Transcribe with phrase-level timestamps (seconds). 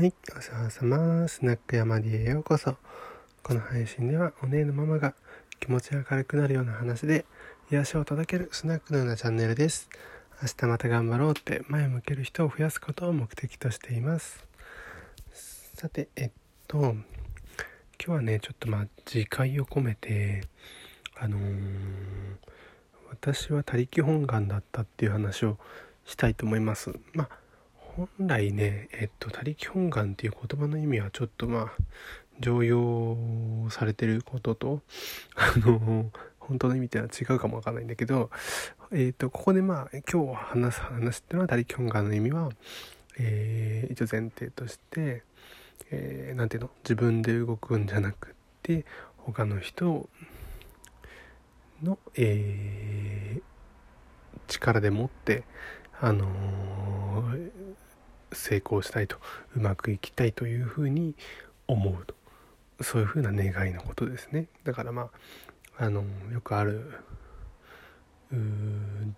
[0.00, 1.28] はい、お世話様。
[1.28, 2.74] スナック山 D へようこそ。
[3.42, 5.12] この配信では、お姉のママが
[5.60, 7.26] 気持ちが軽くなるような話で、
[7.70, 9.90] 癒しを届けるスナックのようなチャンネルです。
[10.40, 14.46] 明日また頑張ろうって前を向ける人を増やすことを目的としています。
[15.74, 16.30] さて、えっ
[16.66, 17.04] と、今
[17.98, 20.44] 日はね、ちょっとまあ、自戒を込めて、
[21.18, 21.42] あのー、
[23.10, 25.58] 私は他力本願だったっていう話を
[26.06, 26.90] したいと思います。
[27.12, 27.39] まあ
[27.96, 31.70] 本来ね、えっと、他力本願っていう言葉の意味はちょっとまあ、
[32.40, 33.16] 常用
[33.70, 34.80] されてることと、
[35.34, 38.30] あの、本当の意味っていうのは違うかもわかんないんだけど、
[38.92, 42.50] えっと、ここでまあ、今日話す話っていうのは他力本願の意味は、
[43.18, 45.22] えー、一応前提として、
[45.90, 46.70] えー、ていうの？
[46.82, 48.30] 自分で動くんじゃなくっ
[48.62, 48.84] て、
[49.18, 50.08] 他の人
[51.82, 53.42] の、えー、
[54.48, 55.44] 力でもって、
[56.00, 57.29] あのー、
[58.32, 59.16] 成功したいと
[59.56, 61.14] うまくいきたいというふうに
[61.66, 62.14] 思うと。
[62.82, 64.46] そういうふうな願いのことですね。
[64.64, 65.10] だからま
[65.78, 66.92] ああのよくある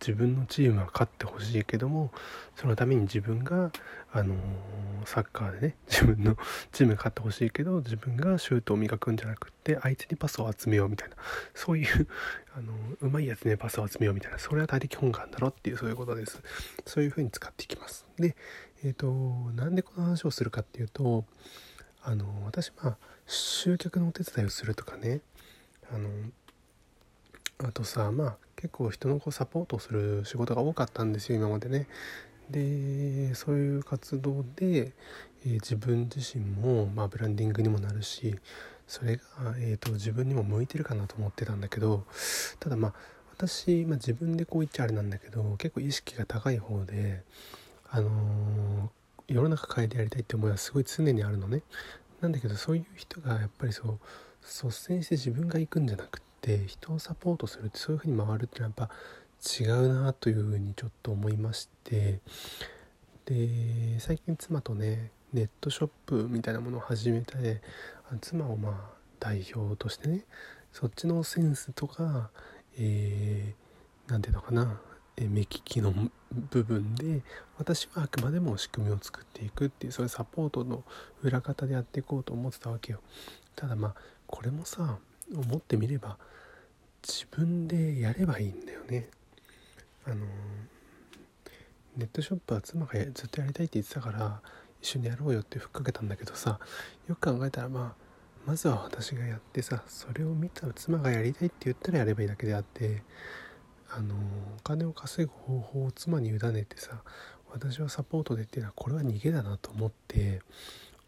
[0.01, 2.11] 自分のチームは勝ってほしいけども
[2.57, 3.71] そのために自分が、
[4.15, 4.35] あの
[5.07, 6.37] サッカーでね 自分の
[6.71, 11.17] チームが勝ってほしいけど自分がシュートを磨くんじゃなくって相手にパスを集めようみたいな
[11.55, 12.07] そういう
[12.55, 16.43] あのうまいやつにパスを集めようみたいなそれは大力本願だろっていうそういうことです。
[16.85, 18.07] そういうふうに使っていきます。
[18.19, 18.37] で
[18.85, 19.07] えっ、ー、と
[19.55, 21.25] なんでこの話をするかっていうと
[22.03, 25.21] あの私まあ集客のお手伝いをするとかね
[25.93, 26.09] あの
[27.69, 31.87] あとさまあ結構人のこうサポートをする仕事が多かったんですよ今までね。
[32.51, 34.93] でそういう活動で、
[35.45, 38.37] えー、自分自身も、まあ、ブランディングにもなるし
[38.87, 39.23] それが、
[39.59, 42.05] えーと、自分にも向いてるかなと思ってたんだけど
[42.61, 42.95] ただまあ
[43.37, 47.23] 私、まあ、自分でこう言っちゃあれなんだけど結構意識が高い方で
[47.95, 51.63] あのー、世の中変えてやりたいって思いはすごい常にあるのね。
[52.23, 53.99] なんだけどそういう人がやっぱりそう
[54.43, 58.95] 率先して自分が行くんじゃなくって人をサポートするってそういう風に回るってのはやっぱ
[59.61, 62.21] 違うなという風にちょっと思いまして
[63.27, 67.61] で最近妻とねネットショップみたいなものを始めて
[68.21, 68.75] 妻をまあ
[69.21, 70.25] 代表としてね
[70.73, 72.31] そっちのセンスとか何、
[72.79, 74.81] えー、て言うのかな
[75.17, 75.93] 目利きの
[76.51, 77.23] 部分で
[77.59, 80.83] 私はあくまでも仕組みを作っていくっていうそういうサポートの
[81.23, 83.01] 裏方でやっていこうと思ってたわけよ。
[83.55, 83.95] ただまあ
[84.27, 84.99] これもさ
[85.35, 86.17] 思ってみれば
[87.03, 89.09] 自分でやればいいんだよね。
[90.05, 90.27] あの
[91.97, 94.41] ネットショップは妻がずっとやりたいって言ってたから
[94.81, 96.59] 一緒にやろうよってふっかけたんだけどさ
[97.09, 98.03] よく考えたらまあ
[98.47, 103.03] まずは私がやってさそれを見た妻がやりたいって言ったらやればいいだけであって
[103.97, 104.15] あの
[104.59, 107.03] お金を稼ぐ方法を妻に委ねてさ
[107.51, 110.41] 私はサポートでっていうのはこれは逃げだなと思って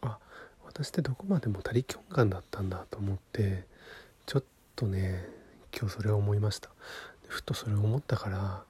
[0.01, 0.19] あ
[0.65, 3.63] 私ってどこまでも他力本願だったんだと思って
[4.25, 4.43] ちょっ
[4.75, 5.27] とね
[5.77, 6.69] 今日それを思いました。
[7.27, 8.63] ふとそれを思ったから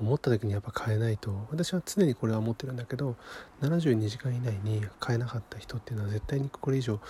[0.00, 3.14] 思った時にやっぱ変えないと私は常にこれは思ってるんだけど
[3.60, 7.00] 72時間以内に変えなかった人っていうのは絶対にこれ以上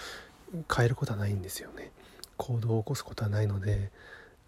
[0.74, 1.90] 変えることはないんですよね。
[2.36, 3.90] 行動を起こすことはないので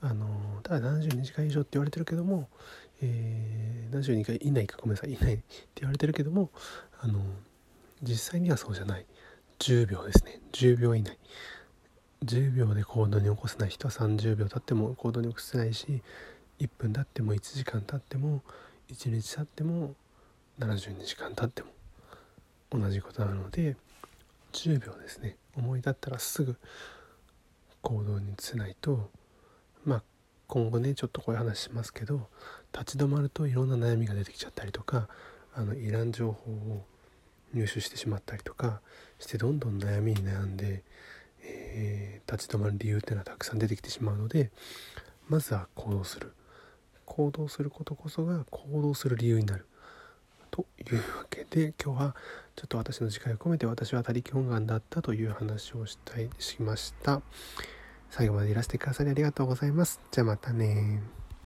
[0.04, 2.50] あのただ72時間以上って言われてるけども、
[3.00, 5.44] えー、72回以内かごめんなさい以内って
[5.81, 6.50] 言われてるけども
[7.00, 7.25] あの
[8.03, 9.06] 実際にはそうじゃない。
[9.60, 10.41] 10秒ですね。
[10.53, 11.19] 10秒以内。
[12.22, 16.03] 10秒で行動に起こせない人は30秒経っても行動に起こせないし
[16.59, 18.43] 1分経っても1時間経っても
[18.88, 19.94] 1日経っても
[20.59, 21.69] 72時間経っても
[22.70, 23.76] 同じことなので
[24.53, 25.37] 10秒ですね。
[25.56, 26.56] 思い立ったらすぐ
[27.81, 29.10] 行動に移せないと
[29.84, 30.03] まあ
[30.47, 32.28] 今後ねちょっとこういう話しますけど
[32.72, 35.09] 立ち止まるといろんな悩みが出てきちゃったりとか
[35.55, 36.84] あのいらん情報を
[37.55, 38.81] 入手してしまったりとか
[39.19, 40.83] してどんどん悩みに悩んで、
[41.43, 44.50] えー、立ち止まる理由っていうのはたくさん出てきてしまうので
[45.28, 46.33] まずは行動する
[47.06, 49.67] 行動することこそが行動する理由になる
[50.50, 52.17] というわけで今日は
[52.56, 57.23] ちょっと私の次回を込めて私は他力本願だったという話をしたいしました。
[58.11, 60.01] 最後までいらしてくださりありがとうございます。
[60.11, 61.01] じゃあまたね